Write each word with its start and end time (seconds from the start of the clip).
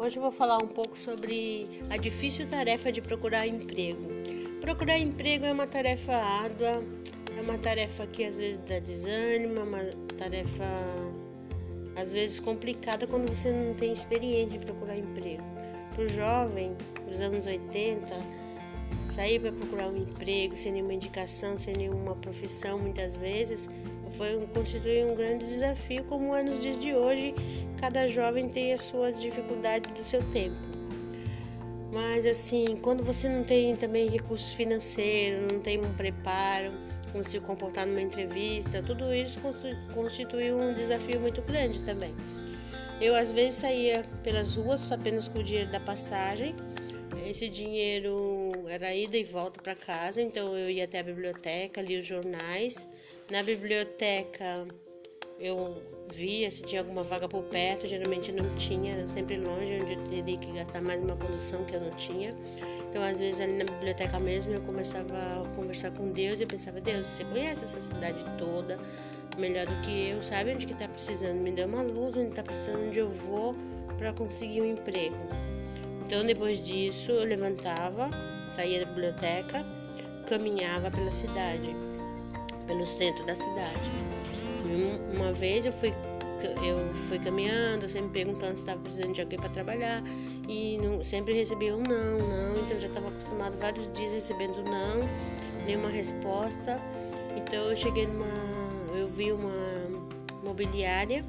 Hoje 0.00 0.18
vou 0.18 0.32
falar 0.32 0.56
um 0.56 0.66
pouco 0.66 0.96
sobre 0.96 1.66
a 1.90 1.98
difícil 1.98 2.46
tarefa 2.46 2.90
de 2.90 3.02
procurar 3.02 3.46
emprego. 3.46 4.00
Procurar 4.58 4.98
emprego 4.98 5.44
é 5.44 5.52
uma 5.52 5.66
tarefa 5.66 6.14
árdua, 6.14 6.82
é 7.36 7.40
uma 7.42 7.58
tarefa 7.58 8.06
que 8.06 8.24
às 8.24 8.38
vezes 8.38 8.58
dá 8.60 8.78
desânimo, 8.78 9.60
é 9.60 9.62
uma 9.62 9.84
tarefa 10.16 10.64
às 11.96 12.14
vezes 12.14 12.40
complicada 12.40 13.06
quando 13.06 13.28
você 13.28 13.52
não 13.52 13.74
tem 13.74 13.92
experiência 13.92 14.56
em 14.56 14.60
procurar 14.60 14.96
emprego. 14.96 15.44
Para 15.92 16.02
o 16.02 16.06
jovem 16.06 16.74
dos 17.06 17.20
anos 17.20 17.46
80, 17.46 18.14
sair 19.14 19.38
para 19.38 19.52
procurar 19.52 19.88
um 19.88 19.98
emprego 19.98 20.56
sem 20.56 20.72
nenhuma 20.72 20.94
indicação, 20.94 21.58
sem 21.58 21.76
nenhuma 21.76 22.16
profissão, 22.16 22.78
muitas 22.78 23.18
vezes, 23.18 23.68
foi 24.12 24.46
constitui 24.48 25.04
um 25.04 25.14
grande 25.14 25.44
desafio, 25.44 26.04
como 26.04 26.34
é 26.34 26.42
nos 26.42 26.60
dias 26.60 26.78
de 26.80 26.94
hoje, 26.94 27.34
cada 27.80 28.06
jovem 28.06 28.48
tem 28.48 28.74
a 28.74 28.78
sua 28.78 29.10
dificuldade 29.10 29.90
do 29.92 30.04
seu 30.04 30.22
tempo. 30.30 30.60
Mas 31.90 32.26
assim, 32.26 32.76
quando 32.76 33.02
você 33.02 33.28
não 33.28 33.42
tem 33.42 33.74
também 33.74 34.08
recursos 34.08 34.52
financeiros, 34.52 35.40
não 35.50 35.60
tem 35.60 35.80
um 35.80 35.92
preparo, 35.94 36.70
como 37.10 37.28
se 37.28 37.40
comportar 37.40 37.86
numa 37.86 38.02
entrevista, 38.02 38.82
tudo 38.82 39.12
isso 39.12 39.40
constitui 39.92 40.52
um 40.52 40.74
desafio 40.74 41.20
muito 41.20 41.42
grande 41.42 41.82
também. 41.82 42.14
Eu 43.00 43.16
às 43.16 43.32
vezes 43.32 43.54
saía 43.54 44.04
pelas 44.22 44.54
ruas 44.54 44.92
apenas 44.92 45.26
com 45.26 45.38
o 45.38 45.42
dinheiro 45.42 45.70
da 45.70 45.80
passagem. 45.80 46.54
Esse 47.26 47.48
dinheiro 47.48 48.50
era 48.68 48.94
ida 48.94 49.16
e 49.16 49.24
volta 49.24 49.60
para 49.60 49.74
casa, 49.74 50.20
então 50.20 50.56
eu 50.56 50.70
ia 50.70 50.84
até 50.84 51.00
a 51.00 51.02
biblioteca, 51.02 51.80
lia 51.80 51.98
os 51.98 52.06
jornais. 52.06 52.86
Na 53.30 53.42
biblioteca 53.42 54.66
eu 55.40 55.82
via 56.12 56.50
se 56.50 56.62
tinha 56.62 56.82
alguma 56.82 57.02
vaga 57.02 57.26
por 57.26 57.42
perto, 57.44 57.86
geralmente 57.86 58.30
não 58.30 58.48
tinha, 58.56 58.92
era 58.92 59.06
sempre 59.06 59.38
longe, 59.38 59.80
onde 59.80 59.94
eu 59.94 60.04
teria 60.04 60.36
que 60.36 60.52
gastar 60.52 60.82
mais 60.82 61.00
uma 61.00 61.16
condução 61.16 61.64
que 61.64 61.74
eu 61.74 61.80
não 61.80 61.90
tinha. 61.92 62.34
Então, 62.90 63.02
às 63.02 63.20
vezes, 63.20 63.40
ali 63.40 63.52
na 63.52 63.64
biblioteca 63.64 64.20
mesmo, 64.20 64.52
eu 64.52 64.60
começava 64.60 65.14
a 65.14 65.56
conversar 65.56 65.92
com 65.92 66.10
Deus 66.12 66.40
e 66.40 66.42
eu 66.42 66.48
pensava: 66.48 66.80
Deus, 66.80 67.06
você 67.06 67.24
conhece 67.24 67.64
essa 67.64 67.80
cidade 67.80 68.22
toda 68.36 68.78
melhor 69.38 69.64
do 69.64 69.80
que 69.80 70.08
eu, 70.08 70.22
sabe 70.22 70.52
onde 70.52 70.66
que 70.66 70.72
está 70.72 70.88
precisando? 70.88 71.36
Me 71.36 71.52
dê 71.52 71.64
uma 71.64 71.82
luz 71.82 72.16
onde 72.16 72.28
está 72.28 72.42
precisando, 72.42 72.88
onde 72.88 72.98
eu 72.98 73.08
vou 73.08 73.54
para 73.96 74.12
conseguir 74.12 74.60
um 74.60 74.72
emprego. 74.72 75.16
Então, 76.04 76.26
depois 76.26 76.60
disso, 76.64 77.12
eu 77.12 77.24
levantava, 77.24 78.10
saía 78.50 78.80
da 78.80 78.86
biblioteca, 78.86 79.64
caminhava 80.28 80.90
pela 80.90 81.10
cidade, 81.10 81.74
pelo 82.66 82.84
centro 82.84 83.24
da 83.24 83.36
cidade. 83.36 84.19
Uma 85.14 85.32
vez 85.32 85.66
eu 85.66 85.72
fui 85.72 85.92
eu 86.46 86.94
fui 86.94 87.18
caminhando, 87.18 87.88
sempre 87.88 88.10
perguntando 88.10 88.54
se 88.54 88.62
estava 88.62 88.80
precisando 88.80 89.12
de 89.12 89.20
alguém 89.20 89.38
para 89.38 89.50
trabalhar 89.50 90.02
e 90.48 90.78
não, 90.78 91.04
sempre 91.04 91.34
recebia 91.34 91.76
um 91.76 91.82
não, 91.82 92.18
não. 92.18 92.56
Então 92.62 92.72
eu 92.72 92.78
já 92.78 92.88
estava 92.88 93.08
acostumado 93.08 93.58
vários 93.58 93.90
dias 93.92 94.14
recebendo 94.14 94.62
não, 94.62 95.00
nenhuma 95.66 95.90
resposta. 95.90 96.80
Então 97.36 97.68
eu 97.68 97.76
cheguei 97.76 98.06
numa, 98.06 98.26
eu 98.96 99.06
vi 99.06 99.32
uma 99.32 99.50
mobiliária, 100.42 101.24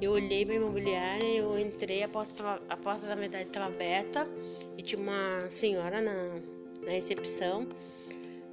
eu 0.00 0.12
olhei 0.12 0.44
para 0.44 0.54
imobiliária, 0.54 1.24
eu 1.24 1.58
entrei, 1.58 2.02
a 2.02 2.08
porta, 2.08 2.34
tava, 2.34 2.62
a 2.68 2.76
porta 2.76 3.06
na 3.06 3.14
verdade 3.14 3.44
estava 3.44 3.66
aberta 3.66 4.26
e 4.76 4.82
tinha 4.82 5.00
uma 5.00 5.48
senhora 5.48 6.00
na, 6.00 6.40
na 6.82 6.90
recepção 6.90 7.66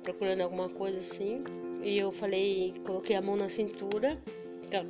procurando 0.04 0.42
alguma 0.42 0.70
coisa 0.70 1.00
assim. 1.00 1.44
E 1.84 1.98
eu 1.98 2.12
falei, 2.12 2.74
coloquei 2.84 3.16
a 3.16 3.22
mão 3.22 3.36
na 3.36 3.50
cintura 3.50 4.18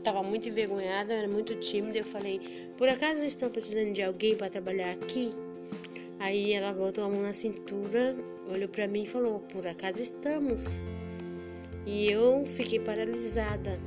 tava 0.04 0.24
muito 0.24 0.50
envergonhada, 0.50 1.14
era 1.14 1.28
muito 1.28 1.56
tímida. 1.56 2.00
Eu 2.00 2.06
falei: 2.06 2.40
Por 2.78 2.88
acaso 2.90 3.24
estão 3.24 3.50
precisando 3.50 3.94
de 3.94 4.02
alguém 4.02 4.36
para 4.36 4.50
trabalhar 4.50 4.92
aqui? 4.92 5.32
Aí 6.20 6.54
ela 6.54 6.74
botou 6.74 7.04
a 7.04 7.10
mão 7.10 7.22
na 7.22 7.34
cintura, 7.34 8.16
olhou 8.52 8.70
para 8.70 8.88
mim 8.88 9.04
e 9.04 9.06
falou: 9.06 9.40
Por 9.42 9.66
acaso 9.68 10.02
estamos? 10.02 10.80
E 11.86 12.10
eu 12.10 12.44
fiquei 12.44 12.80
paralisada. 12.80 13.80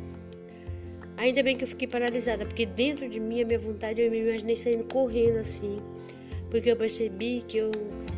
Ainda 1.17 1.43
bem 1.43 1.55
que 1.55 1.65
eu 1.65 1.69
fiquei 1.69 1.87
paralisada, 1.87 2.47
porque 2.47 2.65
dentro 2.65 3.07
de 3.07 3.21
mim, 3.21 3.43
a 3.43 3.47
minha 3.47 3.59
vontade, 3.59 4.01
eu 4.01 4.11
me 4.11 4.21
imaginei 4.21 4.57
saindo 4.57 4.87
correndo 4.87 5.39
assim. 5.39 5.83
Porque 6.51 6.71
eu 6.71 6.77
percebi 6.77 7.43
que 7.47 7.59
eu 7.59 7.71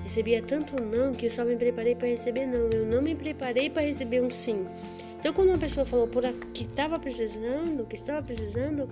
recebia 0.03 0.43
tanto 0.43 0.81
não 0.83 1.15
que 1.15 1.27
eu 1.27 1.31
só 1.31 1.45
me 1.45 1.57
preparei 1.57 1.95
para 1.95 2.09
receber 2.09 2.47
não. 2.47 2.71
Eu 2.71 2.87
não 2.87 3.03
me 3.03 3.15
preparei 3.15 3.69
para 3.69 3.83
receber 3.83 4.23
um 4.23 4.31
sim. 4.31 4.67
Então, 5.19 5.33
quando 5.33 5.51
uma 5.51 5.59
pessoa 5.59 5.87
falou 5.87 6.09
por 6.09 6.25
que 6.53 6.65
estava 6.65 6.99
precisando, 6.99 7.87
que 7.87 7.95
estava 7.95 8.21
precisando, 8.23 8.89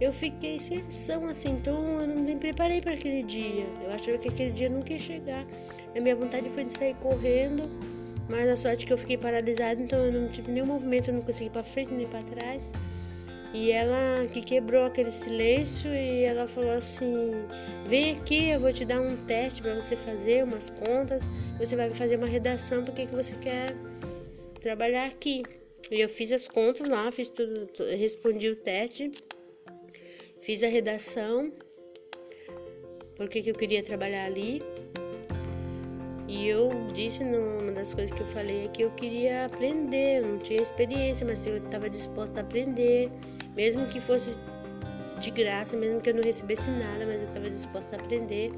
eu 0.00 0.12
fiquei 0.12 0.60
sem 0.60 0.78
ação, 0.78 1.26
assim. 1.26 1.48
Então, 1.50 1.82
eu 2.00 2.06
não 2.06 2.22
me 2.22 2.36
preparei 2.36 2.80
para 2.80 2.92
aquele 2.92 3.22
dia. 3.22 3.66
Eu 3.82 3.90
achava 3.90 4.16
que 4.18 4.28
aquele 4.28 4.52
dia 4.52 4.68
nunca 4.68 4.92
ia 4.92 4.98
chegar. 4.98 5.44
A 5.96 6.00
minha 6.00 6.14
vontade 6.14 6.48
foi 6.50 6.64
de 6.64 6.70
sair 6.70 6.94
correndo, 6.96 7.68
mas 8.28 8.46
a 8.46 8.54
sorte 8.54 8.84
é 8.84 8.86
que 8.86 8.92
eu 8.92 8.98
fiquei 8.98 9.16
paralisada, 9.16 9.82
então 9.82 9.98
eu 9.98 10.12
não 10.12 10.28
tive 10.28 10.52
nenhum 10.52 10.66
movimento, 10.66 11.08
eu 11.08 11.14
não 11.14 11.22
consegui 11.22 11.46
ir 11.46 11.50
para 11.50 11.64
frente 11.64 11.92
nem 11.92 12.06
para 12.06 12.22
trás. 12.22 12.70
E 13.52 13.72
ela 13.72 14.26
que 14.32 14.40
quebrou 14.40 14.84
aquele 14.84 15.10
silêncio 15.10 15.92
e 15.92 16.22
ela 16.22 16.46
falou 16.46 16.70
assim: 16.70 17.32
"Vem 17.86 18.12
aqui, 18.12 18.50
eu 18.50 18.60
vou 18.60 18.72
te 18.72 18.84
dar 18.84 19.00
um 19.00 19.16
teste 19.16 19.60
para 19.62 19.74
você 19.74 19.96
fazer 19.96 20.44
umas 20.44 20.70
contas, 20.70 21.28
você 21.58 21.74
vai 21.74 21.90
fazer 21.90 22.16
uma 22.16 22.28
redação 22.28 22.84
porque 22.84 23.06
que 23.06 23.14
você 23.14 23.34
quer 23.36 23.74
trabalhar 24.60 25.06
aqui. 25.06 25.42
E 25.90 26.00
eu 26.00 26.08
fiz 26.08 26.30
as 26.30 26.46
contas 26.46 26.88
lá, 26.88 27.10
fiz 27.10 27.28
tudo, 27.28 27.68
respondi 27.98 28.48
o 28.48 28.54
teste, 28.54 29.10
fiz 30.40 30.62
a 30.62 30.68
redação, 30.68 31.50
porque 33.16 33.42
que 33.42 33.50
eu 33.50 33.54
queria 33.54 33.82
trabalhar 33.82 34.26
ali. 34.26 34.62
E 36.28 36.46
eu 36.46 36.70
disse 36.92 37.24
numa 37.24 37.72
das 37.72 37.92
coisas 37.92 38.14
que 38.14 38.22
eu 38.22 38.26
falei 38.26 38.66
é 38.66 38.68
que 38.68 38.82
eu 38.82 38.90
queria 38.92 39.46
aprender, 39.46 40.22
eu 40.22 40.26
não 40.28 40.38
tinha 40.38 40.62
experiência, 40.62 41.26
mas 41.26 41.44
eu 41.44 41.56
estava 41.56 41.90
disposta 41.90 42.38
a 42.38 42.42
aprender, 42.42 43.10
mesmo 43.56 43.86
que 43.86 44.00
fosse 44.00 44.36
de 45.20 45.30
graça, 45.30 45.76
mesmo 45.76 46.00
que 46.00 46.10
eu 46.10 46.14
não 46.14 46.22
recebesse 46.22 46.70
nada, 46.70 47.04
mas 47.06 47.22
eu 47.22 47.28
estava 47.28 47.48
disposta 47.48 47.96
a 47.96 48.00
aprender. 48.00 48.50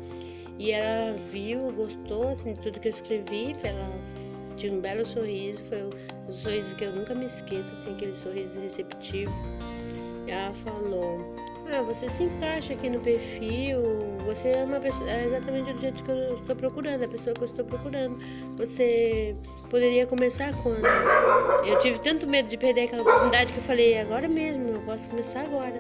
E 0.59 0.71
ela 0.71 1.17
viu, 1.17 1.73
gostou 1.73 2.29
assim, 2.29 2.53
de 2.53 2.61
tudo 2.61 2.79
que 2.79 2.89
eu 2.89 2.91
escrevi, 2.91 3.57
ela 3.63 3.91
tinha 4.57 4.73
um 4.73 4.81
belo 4.81 5.05
sorriso, 5.05 5.63
foi 5.65 5.83
um 6.29 6.33
sorriso 6.33 6.77
que 6.77 6.85
eu 6.85 6.93
nunca 6.95 7.15
me 7.15 7.25
esqueço, 7.25 7.73
assim, 7.73 7.95
aquele 7.95 8.15
sorriso 8.15 8.61
receptivo. 8.61 9.33
E 10.27 10.31
ela 10.31 10.53
falou: 10.53 11.35
Ah, 11.71 11.83
você 11.83 12.09
se 12.09 12.25
encaixa 12.25 12.75
aqui 12.75 12.91
no 12.91 13.01
perfil, 13.01 13.81
você 14.27 14.49
é 14.49 14.65
uma 14.65 14.81
pessoa, 14.81 15.09
é 15.11 15.25
exatamente 15.25 15.73
do 15.73 15.81
jeito 15.81 16.03
que 16.03 16.11
eu 16.11 16.35
estou 16.35 16.57
procurando, 16.57 17.05
a 17.05 17.09
pessoa 17.09 17.35
que 17.35 17.43
eu 17.43 17.47
estou 17.47 17.65
procurando. 17.65 18.19
Você 18.57 19.35
poderia 19.71 20.07
começar 20.07 20.53
quando? 20.63 20.85
Eu 21.67 21.79
tive 21.79 21.99
tanto 22.01 22.27
medo 22.27 22.49
de 22.49 22.59
perder 22.59 22.83
aquela 22.83 23.03
oportunidade 23.03 23.53
que 23.53 23.59
eu 23.59 23.63
falei: 23.63 23.99
Agora 23.99 24.29
mesmo, 24.29 24.69
eu 24.69 24.81
posso 24.83 25.09
começar 25.09 25.43
agora. 25.43 25.79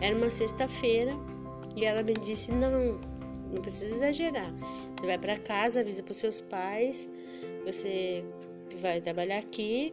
Era 0.00 0.14
uma 0.14 0.30
sexta-feira 0.30 1.16
e 1.74 1.84
ela 1.84 2.02
me 2.02 2.14
disse: 2.14 2.52
Não, 2.52 2.98
não 3.52 3.62
precisa 3.62 3.94
exagerar. 3.94 4.52
Você 4.96 5.06
vai 5.06 5.18
para 5.18 5.36
casa, 5.38 5.80
avisa 5.80 6.02
para 6.02 6.12
os 6.12 6.18
seus 6.18 6.40
pais, 6.40 7.10
você 7.64 8.24
vai 8.80 9.00
trabalhar 9.00 9.38
aqui 9.38 9.92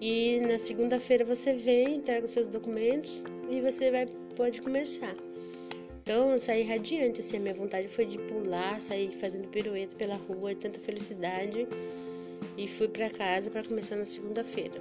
e 0.00 0.40
na 0.40 0.58
segunda-feira 0.58 1.24
você 1.24 1.54
vem, 1.54 1.96
entrega 1.96 2.24
os 2.24 2.30
seus 2.30 2.46
documentos 2.46 3.24
e 3.50 3.60
você 3.60 3.90
vai 3.90 4.06
pode 4.36 4.60
começar. 4.60 5.14
Então 6.02 6.30
eu 6.30 6.38
saí 6.38 6.62
radiante, 6.62 7.20
assim, 7.20 7.38
a 7.38 7.40
minha 7.40 7.54
vontade 7.54 7.88
foi 7.88 8.04
de 8.04 8.18
pular, 8.18 8.80
sair 8.80 9.08
fazendo 9.08 9.48
pirueta 9.48 9.96
pela 9.96 10.16
rua, 10.16 10.54
tanta 10.54 10.78
felicidade 10.78 11.66
e 12.56 12.68
fui 12.68 12.88
para 12.88 13.10
casa 13.10 13.50
para 13.50 13.64
começar 13.64 13.96
na 13.96 14.04
segunda-feira. 14.04 14.80